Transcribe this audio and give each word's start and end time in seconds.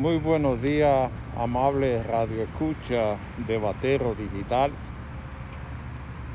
Muy 0.00 0.16
buenos 0.16 0.62
días, 0.62 1.10
amable 1.36 2.02
radio 2.02 2.44
escucha 2.44 3.18
de 3.46 3.58
Batero 3.58 4.14
Digital. 4.14 4.70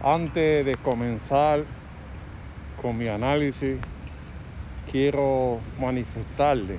Antes 0.04 0.64
de 0.64 0.76
comenzar 0.76 1.64
con 2.80 2.96
mi 2.96 3.08
análisis, 3.08 3.78
quiero 4.92 5.62
manifestarle 5.80 6.78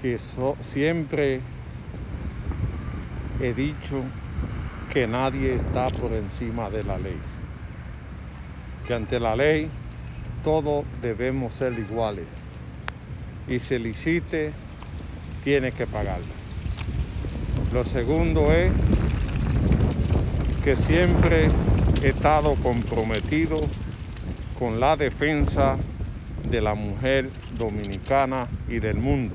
que 0.00 0.18
siempre 0.62 1.42
he 3.42 3.52
dicho 3.52 4.02
que 4.90 5.06
nadie 5.06 5.56
está 5.56 5.88
por 5.88 6.14
encima 6.14 6.70
de 6.70 6.82
la 6.82 6.96
ley. 6.96 7.20
Que 8.86 8.94
ante 8.94 9.20
la 9.20 9.36
ley 9.36 9.68
todos 10.42 10.86
debemos 11.02 11.52
ser 11.52 11.78
iguales. 11.78 12.24
Y 13.46 13.58
se 13.58 13.78
licite, 13.78 14.52
tiene 15.44 15.72
que 15.72 15.86
pagarla. 15.86 16.34
Lo 17.72 17.84
segundo 17.84 18.52
es 18.52 18.72
que 20.64 20.76
siempre 20.76 21.48
he 22.02 22.08
estado 22.08 22.54
comprometido 22.56 23.56
con 24.58 24.80
la 24.80 24.96
defensa 24.96 25.76
de 26.50 26.60
la 26.60 26.74
mujer 26.74 27.30
dominicana 27.56 28.48
y 28.68 28.78
del 28.78 28.96
mundo, 28.96 29.34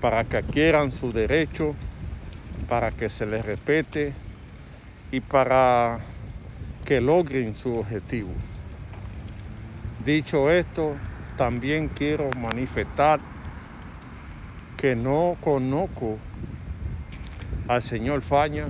para 0.00 0.24
que 0.24 0.38
adquieran 0.38 0.92
su 0.92 1.10
derecho, 1.12 1.74
para 2.68 2.92
que 2.92 3.10
se 3.10 3.26
les 3.26 3.44
respete 3.44 4.12
y 5.10 5.20
para 5.20 5.98
que 6.84 7.00
logren 7.00 7.56
su 7.56 7.74
objetivo. 7.74 8.30
Dicho 10.04 10.50
esto, 10.50 10.94
también 11.36 11.88
quiero 11.88 12.30
manifestar 12.40 13.20
que 14.82 14.96
no 14.96 15.36
conozco 15.40 16.18
al 17.68 17.84
señor 17.84 18.20
Faña, 18.22 18.66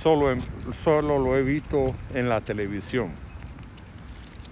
solo, 0.00 0.40
solo 0.84 1.18
lo 1.18 1.36
he 1.36 1.42
visto 1.42 1.92
en 2.14 2.28
la 2.28 2.40
televisión. 2.40 3.08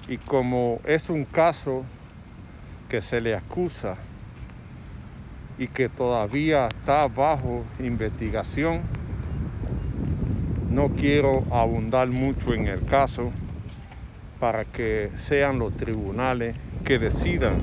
Y 0.08 0.16
como 0.16 0.80
es 0.84 1.08
un 1.08 1.24
caso 1.24 1.84
que 2.88 3.00
se 3.00 3.20
le 3.20 3.36
acusa 3.36 3.94
y 5.56 5.68
que 5.68 5.88
todavía 5.88 6.66
está 6.66 7.02
bajo 7.06 7.62
investigación, 7.78 8.80
no 10.68 10.88
quiero 10.88 11.44
abundar 11.52 12.08
mucho 12.08 12.54
en 12.54 12.66
el 12.66 12.84
caso 12.86 13.30
para 14.40 14.64
que 14.64 15.12
sean 15.28 15.60
los 15.60 15.76
tribunales 15.76 16.56
que 16.84 16.98
decidan 16.98 17.58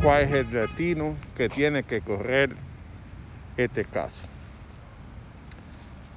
cuál 0.00 0.22
es 0.22 0.32
el 0.32 0.50
destino 0.50 1.14
que 1.36 1.48
tiene 1.48 1.82
que 1.82 2.00
correr 2.00 2.50
este 3.56 3.84
caso. 3.84 4.26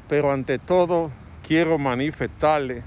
Pero 0.07 0.31
ante 0.31 0.59
todo, 0.59 1.11
quiero 1.47 1.77
manifestarle 1.77 2.83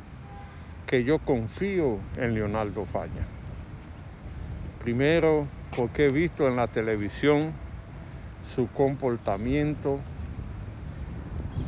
que 0.87 1.05
yo 1.05 1.19
confío 1.19 1.99
en 2.17 2.35
Leonardo 2.35 2.87
Falla. 2.87 3.27
Primero, 4.83 5.47
porque 5.77 6.07
he 6.07 6.13
visto 6.13 6.47
en 6.47 6.57
la 6.57 6.69
televisión 6.69 7.53
su 8.55 8.69
comportamiento 8.69 9.99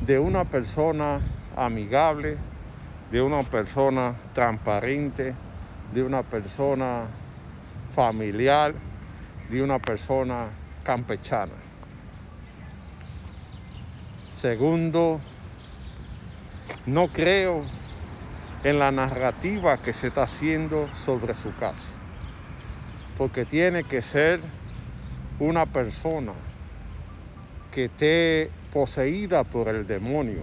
de 0.06 0.18
una 0.18 0.44
persona 0.44 1.20
amigable, 1.56 2.36
de 3.10 3.20
una 3.20 3.42
persona 3.42 4.14
transparente, 4.34 5.34
de 5.92 6.02
una 6.02 6.22
persona 6.22 7.06
familiar, 7.94 8.74
de 9.50 9.62
una 9.62 9.78
persona 9.78 10.48
campechana. 10.84 11.54
Segundo, 14.40 15.20
no 16.86 17.08
creo 17.08 17.64
en 18.64 18.78
la 18.78 18.90
narrativa 18.90 19.78
que 19.78 19.92
se 19.92 20.08
está 20.08 20.24
haciendo 20.24 20.88
sobre 21.04 21.34
su 21.34 21.54
caso, 21.56 21.88
porque 23.16 23.44
tiene 23.44 23.84
que 23.84 24.02
ser 24.02 24.40
una 25.38 25.66
persona 25.66 26.32
que 27.72 27.86
esté 27.86 28.50
poseída 28.72 29.44
por 29.44 29.68
el 29.68 29.86
demonio 29.86 30.42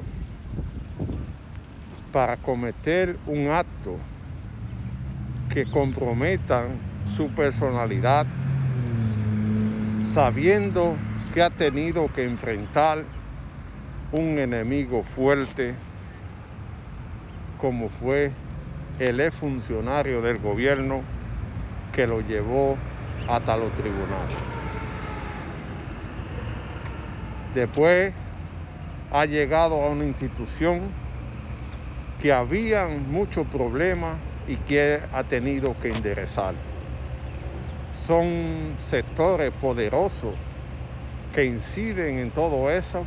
para 2.11 2.37
cometer 2.37 3.17
un 3.27 3.49
acto 3.49 3.97
que 5.53 5.69
comprometa 5.69 6.67
su 7.15 7.29
personalidad, 7.29 8.25
sabiendo 10.15 10.95
que 11.33 11.43
ha 11.43 11.49
tenido 11.49 12.07
que 12.13 12.23
enfrentar 12.23 13.03
un 14.13 14.39
enemigo 14.39 15.03
fuerte 15.13 15.75
como 17.57 17.89
fue 17.89 18.31
el 18.97 19.19
ex 19.19 19.35
funcionario 19.35 20.21
del 20.21 20.37
gobierno 20.37 21.01
que 21.91 22.07
lo 22.07 22.21
llevó 22.21 22.77
hasta 23.27 23.57
los 23.57 23.73
tribunales. 23.73 24.37
Después 27.53 28.13
ha 29.11 29.25
llegado 29.25 29.83
a 29.83 29.89
una 29.89 30.05
institución 30.05 30.79
que 32.21 32.31
habían 32.31 33.11
muchos 33.11 33.45
problemas 33.47 34.15
y 34.47 34.55
que 34.55 35.01
ha 35.11 35.23
tenido 35.25 35.75
que 35.81 35.89
enderezar. 35.89 36.53
Son 38.07 38.75
sectores 38.89 39.51
poderosos 39.53 40.35
que 41.33 41.45
inciden 41.45 42.19
en 42.19 42.31
todo 42.31 42.69
eso, 42.69 43.03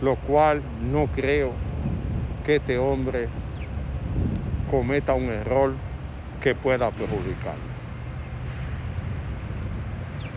lo 0.00 0.16
cual 0.16 0.62
no 0.90 1.06
creo 1.08 1.52
que 2.44 2.56
este 2.56 2.78
hombre 2.78 3.28
cometa 4.70 5.14
un 5.14 5.24
error 5.24 5.74
que 6.42 6.54
pueda 6.54 6.90
perjudicar. 6.90 7.54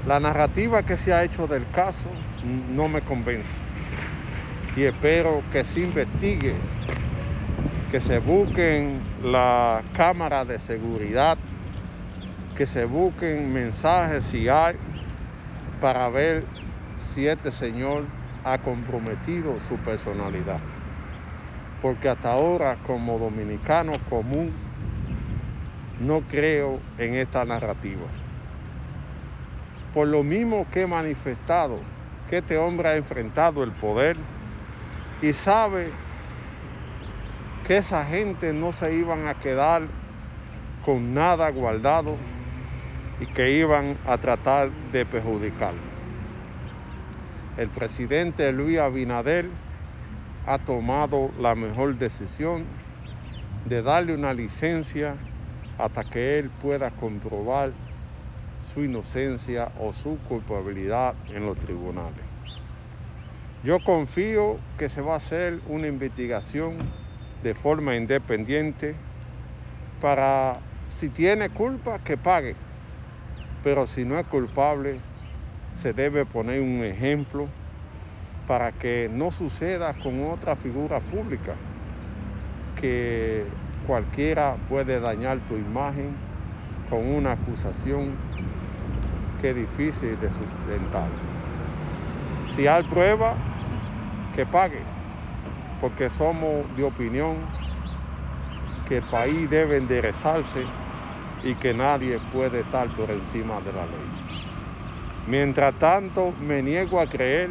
La 0.05 0.19
narrativa 0.19 0.83
que 0.83 0.97
se 0.97 1.13
ha 1.13 1.23
hecho 1.23 1.47
del 1.47 1.67
caso 1.71 2.09
no 2.75 2.87
me 2.87 3.01
convence 3.01 3.49
y 4.75 4.83
espero 4.83 5.41
que 5.51 5.63
se 5.63 5.79
investigue 5.79 6.53
que 7.91 8.01
se 8.01 8.19
busquen 8.19 8.99
la 9.23 9.81
cámara 9.95 10.43
de 10.43 10.59
seguridad, 10.59 11.37
que 12.55 12.65
se 12.65 12.85
busquen 12.85 13.53
mensajes 13.53 14.23
si 14.25 14.47
hay, 14.47 14.75
para 15.81 16.07
ver 16.09 16.43
si 17.13 17.27
este 17.27 17.51
señor 17.51 18.05
ha 18.43 18.57
comprometido 18.59 19.59
su 19.67 19.75
personalidad. 19.77 20.59
Porque 21.81 22.09
hasta 22.09 22.31
ahora, 22.31 22.77
como 22.87 23.19
dominicano 23.19 23.93
común, 24.09 24.53
no 25.99 26.21
creo 26.21 26.79
en 26.97 27.15
esta 27.15 27.43
narrativa. 27.43 28.07
Por 29.93 30.07
lo 30.07 30.23
mismo 30.23 30.65
que 30.71 30.81
he 30.81 30.87
manifestado 30.87 31.79
que 32.29 32.37
este 32.39 32.57
hombre 32.57 32.89
ha 32.89 32.95
enfrentado 32.95 33.63
el 33.63 33.71
poder 33.71 34.17
y 35.21 35.33
sabe 35.33 35.89
que 37.67 37.77
esa 37.77 38.05
gente 38.05 38.51
no 38.53 38.71
se 38.71 38.93
iban 38.93 39.27
a 39.27 39.35
quedar 39.35 39.83
con 40.85 41.13
nada 41.13 41.49
guardado 41.49 42.15
y 43.19 43.25
que 43.27 43.51
iban 43.51 43.97
a 44.05 44.17
tratar 44.17 44.69
de 44.91 45.05
perjudicarlo. 45.05 45.81
El 47.57 47.69
presidente 47.69 48.51
Luis 48.51 48.79
Abinader 48.79 49.45
ha 50.45 50.59
tomado 50.59 51.31
la 51.39 51.55
mejor 51.55 51.97
decisión 51.97 52.65
de 53.65 53.81
darle 53.81 54.13
una 54.13 54.33
licencia 54.33 55.15
hasta 55.77 56.03
que 56.03 56.39
él 56.39 56.49
pueda 56.61 56.91
comprobar 56.91 57.71
su 58.73 58.83
inocencia 58.83 59.71
o 59.79 59.93
su 59.93 60.17
culpabilidad 60.27 61.15
en 61.33 61.45
los 61.45 61.57
tribunales. 61.59 62.23
Yo 63.63 63.79
confío 63.79 64.57
que 64.77 64.89
se 64.89 65.01
va 65.01 65.13
a 65.13 65.17
hacer 65.17 65.59
una 65.67 65.87
investigación 65.87 66.75
de 67.41 67.55
forma 67.55 67.95
independiente 67.95 68.95
para, 70.01 70.53
si 70.99 71.09
tiene 71.09 71.49
culpa, 71.49 71.99
que 71.99 72.17
pague. 72.17 72.55
Pero 73.65 73.87
si 73.87 74.05
no 74.05 74.19
es 74.19 74.27
culpable, 74.27 74.99
se 75.81 75.91
debe 75.91 76.23
poner 76.23 76.61
un 76.61 76.83
ejemplo 76.83 77.47
para 78.47 78.71
que 78.71 79.09
no 79.11 79.31
suceda 79.31 79.91
con 80.03 80.23
otra 80.29 80.55
figura 80.55 80.99
pública, 80.99 81.55
que 82.79 83.43
cualquiera 83.87 84.55
puede 84.69 84.99
dañar 84.99 85.39
tu 85.49 85.55
imagen 85.55 86.15
con 86.91 87.07
una 87.07 87.31
acusación 87.31 88.11
que 89.41 89.49
es 89.49 89.55
difícil 89.55 90.11
de 90.21 90.29
sustentar. 90.29 91.09
Si 92.55 92.67
hay 92.67 92.83
prueba, 92.83 93.33
que 94.35 94.45
pague 94.45 94.81
porque 95.81 96.11
somos 96.11 96.65
de 96.77 96.83
opinión 96.83 97.37
que 98.87 98.97
el 98.97 99.03
país 99.05 99.49
debe 99.49 99.77
enderezarse 99.77 100.65
y 101.45 101.53
que 101.55 101.73
nadie 101.73 102.19
puede 102.33 102.61
estar 102.61 102.87
por 102.89 103.09
encima 103.11 103.61
de 103.61 103.71
la 103.71 103.85
ley. 103.85 104.45
Mientras 105.27 105.75
tanto, 105.75 106.33
me 106.41 106.61
niego 106.61 106.99
a 106.99 107.07
creer 107.07 107.49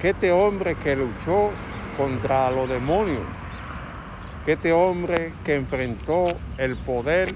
que 0.00 0.10
este 0.10 0.32
hombre 0.32 0.74
que 0.74 0.96
luchó 0.96 1.50
contra 1.96 2.50
los 2.50 2.68
demonios, 2.68 3.22
que 4.44 4.52
este 4.52 4.72
hombre 4.72 5.32
que 5.44 5.54
enfrentó 5.54 6.24
el 6.58 6.76
poder 6.78 7.32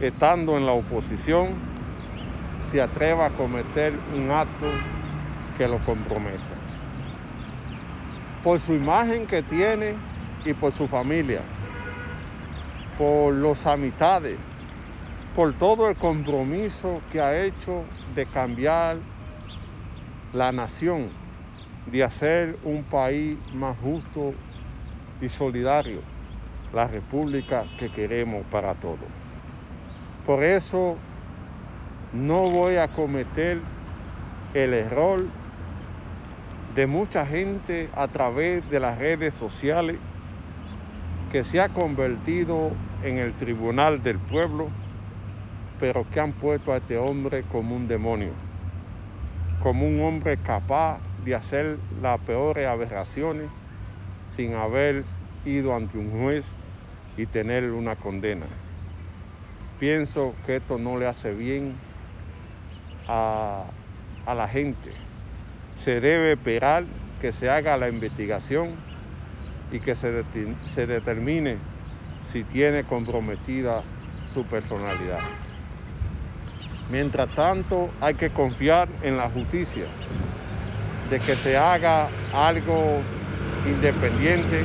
estando 0.00 0.56
en 0.56 0.66
la 0.66 0.72
oposición, 0.72 1.54
se 2.72 2.82
atreva 2.82 3.26
a 3.26 3.30
cometer 3.30 3.94
un 4.14 4.32
acto 4.32 4.66
que 5.56 5.68
lo 5.68 5.78
comprometa. 5.84 6.42
Por 8.42 8.60
su 8.60 8.74
imagen 8.74 9.26
que 9.26 9.42
tiene 9.44 9.94
y 10.44 10.52
por 10.52 10.72
su 10.72 10.88
familia, 10.88 11.42
por 12.98 13.34
los 13.34 13.66
amistades, 13.66 14.38
por 15.34 15.52
todo 15.54 15.88
el 15.88 15.96
compromiso 15.96 17.00
que 17.12 17.20
ha 17.20 17.44
hecho 17.44 17.84
de 18.14 18.26
cambiar 18.26 18.96
la 20.32 20.50
nación, 20.52 21.10
de 21.90 22.02
hacer 22.02 22.58
un 22.64 22.84
país 22.84 23.36
más 23.54 23.76
justo 23.78 24.32
y 25.20 25.28
solidario, 25.28 26.00
la 26.72 26.86
república 26.86 27.64
que 27.78 27.90
queremos 27.90 28.44
para 28.50 28.74
todos. 28.74 28.98
Por 30.24 30.42
eso 30.42 30.96
no 32.12 32.50
voy 32.50 32.76
a 32.76 32.88
cometer 32.88 33.60
el 34.54 34.74
error 34.74 35.22
de 36.74 36.86
mucha 36.86 37.26
gente 37.26 37.88
a 37.94 38.08
través 38.08 38.68
de 38.70 38.80
las 38.80 38.98
redes 38.98 39.34
sociales 39.34 39.98
que 41.30 41.44
se 41.44 41.60
ha 41.60 41.68
convertido 41.68 42.70
en 43.02 43.18
el 43.18 43.32
tribunal 43.34 44.02
del 44.02 44.18
pueblo 44.18 44.68
pero 45.78 46.06
que 46.10 46.20
han 46.20 46.32
puesto 46.32 46.72
a 46.72 46.78
este 46.78 46.96
hombre 46.96 47.42
como 47.52 47.76
un 47.76 47.88
demonio, 47.88 48.32
como 49.62 49.86
un 49.86 50.00
hombre 50.00 50.36
capaz 50.38 50.98
de 51.24 51.34
hacer 51.34 51.78
las 52.00 52.20
peores 52.20 52.66
aberraciones 52.66 53.50
sin 54.36 54.54
haber 54.54 55.04
ido 55.44 55.74
ante 55.74 55.98
un 55.98 56.10
juez 56.10 56.44
y 57.16 57.26
tener 57.26 57.70
una 57.70 57.96
condena. 57.96 58.46
Pienso 59.78 60.34
que 60.46 60.56
esto 60.56 60.78
no 60.78 60.98
le 60.98 61.06
hace 61.06 61.32
bien 61.32 61.74
a, 63.08 63.64
a 64.24 64.34
la 64.34 64.48
gente. 64.48 64.92
Se 65.84 66.00
debe 66.00 66.32
esperar 66.32 66.84
que 67.20 67.32
se 67.32 67.50
haga 67.50 67.76
la 67.76 67.88
investigación 67.88 68.70
y 69.72 69.80
que 69.80 69.94
se, 69.94 70.24
se 70.74 70.86
determine 70.86 71.56
si 72.32 72.44
tiene 72.44 72.84
comprometida 72.84 73.82
su 74.32 74.44
personalidad. 74.44 75.20
Mientras 76.90 77.28
tanto, 77.30 77.90
hay 78.00 78.14
que 78.14 78.30
confiar 78.30 78.88
en 79.02 79.16
la 79.16 79.28
justicia, 79.28 79.86
de 81.10 81.18
que 81.18 81.34
se 81.36 81.56
haga 81.56 82.08
algo 82.32 83.00
independiente, 83.66 84.64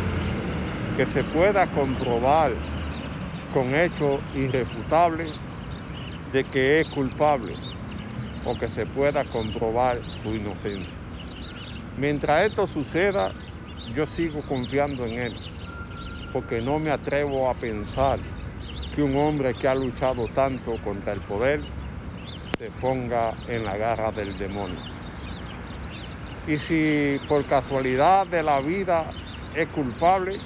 que 0.98 1.06
se 1.08 1.24
pueda 1.24 1.66
comprobar 1.68 2.52
con 3.54 3.74
hechos 3.76 4.20
irrefutables 4.36 5.34
de 6.32 6.44
que 6.46 6.82
es 6.82 6.88
culpable 6.88 7.54
o 8.46 8.58
que 8.58 8.70
se 8.70 8.86
pueda 8.86 9.24
comprobar 9.26 10.00
su 10.24 10.36
inocencia. 10.36 10.94
Mientras 11.98 12.46
esto 12.46 12.68
suceda, 12.68 13.32
yo 13.96 14.06
sigo 14.08 14.42
confiando 14.44 15.06
en 15.06 15.20
él, 15.20 15.34
porque 16.34 16.62
no 16.62 16.80
me 16.80 16.92
atrevo 16.92 17.50
a 17.50 17.54
pensar 17.54 18.20
que 18.96 19.02
un 19.02 19.16
hombre 19.18 19.54
que 19.54 19.68
ha 19.68 19.76
luchado 19.76 20.28
tanto 20.30 20.76
contra 20.84 21.14
el 21.14 21.22
poder 21.22 21.62
se 22.58 22.70
ponga 22.80 23.34
en 23.48 23.66
la 23.66 23.78
garra 23.78 24.12
del 24.12 24.38
demonio. 24.38 24.80
Y 26.48 26.58
si 26.58 27.20
por 27.28 27.46
casualidad 27.46 28.28
de 28.28 28.44
la 28.44 28.60
vida 28.62 29.06
es 29.56 29.68
culpable, 29.70 30.40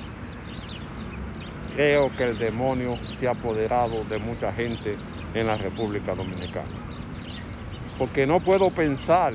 creo 1.75 2.09
que 2.15 2.23
el 2.23 2.37
demonio 2.37 2.97
se 3.19 3.27
ha 3.27 3.31
apoderado 3.31 4.03
de 4.05 4.17
mucha 4.17 4.51
gente 4.51 4.95
en 5.33 5.47
la 5.47 5.57
República 5.57 6.15
Dominicana. 6.15 6.69
Porque 7.97 8.25
no 8.25 8.39
puedo 8.39 8.69
pensar 8.71 9.33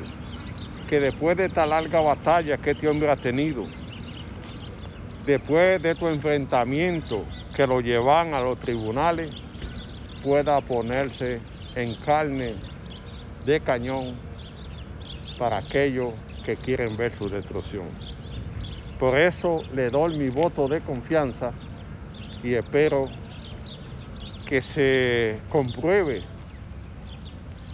que 0.89 1.01
después 1.01 1.37
de 1.37 1.47
esta 1.47 1.67
larga 1.67 2.01
batalla 2.01 2.59
que 2.59 2.73
este 2.73 2.89
hombre 2.89 3.11
ha 3.11 3.17
tenido, 3.17 3.67
después 5.27 5.83
de 5.83 5.95
tu 5.95 6.09
enfrentamiento 6.09 7.25
que 7.55 7.67
lo 7.67 7.81
llevan 7.81 8.35
a 8.35 8.41
los 8.41 8.59
tribunales, 8.59 9.33
pueda 10.23 10.61
ponerse 10.61 11.41
en 11.75 11.95
carne 11.95 12.55
de 13.45 13.61
cañón 13.61 14.17
para 15.39 15.59
aquellos 15.59 16.15
que 16.45 16.57
quieren 16.57 16.97
ver 16.97 17.17
su 17.17 17.29
destrucción. 17.29 17.89
Por 18.99 19.19
eso 19.19 19.63
le 19.75 19.89
doy 19.89 20.17
mi 20.19 20.29
voto 20.29 20.69
de 20.69 20.81
confianza 20.83 21.53
y 22.43 22.55
espero 22.55 23.09
que 24.47 24.61
se 24.61 25.39
compruebe 25.49 26.23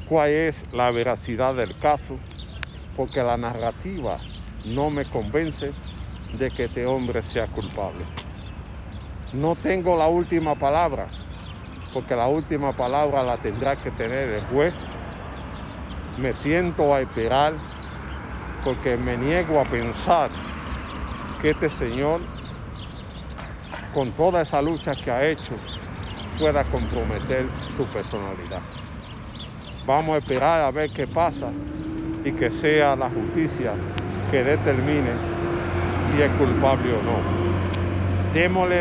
cuál 0.08 0.31
es 0.31 0.64
la 0.72 0.90
veracidad 0.90 1.54
del 1.54 1.76
caso, 1.78 2.19
porque 2.96 3.22
la 3.22 3.37
narrativa 3.37 4.19
no 4.64 4.90
me 4.90 5.04
convence 5.04 5.72
de 6.32 6.50
que 6.50 6.64
este 6.64 6.87
hombre 6.87 7.23
sea 7.23 7.46
culpable. 7.46 8.05
No 9.32 9.55
tengo 9.56 9.96
la 9.96 10.08
última 10.08 10.55
palabra, 10.55 11.08
porque 11.93 12.14
la 12.14 12.28
última 12.28 12.73
palabra 12.76 13.23
la 13.23 13.37
tendrá 13.38 13.76
que 13.76 13.90
tener 13.90 14.28
el 14.31 14.44
juez 14.46 14.75
me 16.19 16.32
siento 16.32 16.94
a 16.94 17.02
esperar 17.02 17.55
porque 18.64 18.96
me 18.96 19.17
niego 19.17 19.61
a 19.61 19.64
pensar 19.64 20.31
que 21.40 21.50
este 21.50 21.69
señor, 21.70 22.20
con 23.93 24.11
toda 24.12 24.43
esa 24.43 24.62
lucha 24.62 24.94
que 24.96 25.11
ha 25.11 25.26
hecho, 25.26 25.55
pueda 26.38 26.64
comprometer 26.64 27.46
su 27.76 27.84
personalidad. 27.87 28.61
Vamos 29.87 30.14
a 30.14 30.19
esperar 30.19 30.62
a 30.62 30.70
ver 30.70 30.90
qué 30.90 31.06
pasa 31.06 31.50
y 32.25 32.32
que 32.32 32.50
sea 32.50 32.96
la 32.96 33.11
justicia 33.11 33.75
que 34.31 34.43
determine 34.43 35.35
si 36.16 36.22
es 36.22 36.30
culpable 36.32 36.94
o 36.94 37.02
no. 37.02 37.20
Démosle 38.32 38.80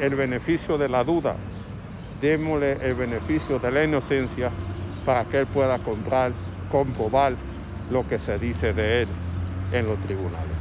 el 0.00 0.14
beneficio 0.14 0.78
de 0.78 0.88
la 0.88 1.04
duda, 1.04 1.34
démosle 2.20 2.78
el 2.82 2.94
beneficio 2.94 3.58
de 3.58 3.70
la 3.70 3.84
inocencia 3.84 4.50
para 5.04 5.24
que 5.24 5.40
él 5.40 5.46
pueda 5.46 5.78
comprar 5.78 6.32
comprobar 6.70 7.34
lo 7.90 8.08
que 8.08 8.18
se 8.18 8.38
dice 8.38 8.72
de 8.72 9.02
él 9.02 9.08
en 9.72 9.86
los 9.86 9.98
tribunales. 10.00 10.51